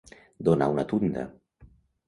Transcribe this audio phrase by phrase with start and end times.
[0.47, 1.29] Donar una tunda.